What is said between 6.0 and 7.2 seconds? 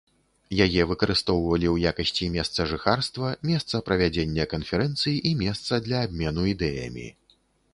абмену ідэямі.